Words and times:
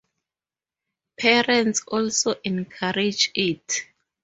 Parents 1.19 1.83
also 1.87 2.33
encourage 2.43 3.29
it. 3.35 3.85